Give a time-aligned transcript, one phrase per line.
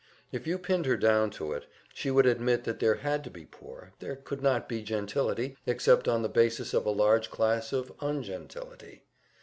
[0.31, 3.45] If you pinned her down to it, she would admit that there had to be
[3.45, 7.93] poor; there could not be gentility, except on the basis of a large class of
[7.99, 9.03] ungentility.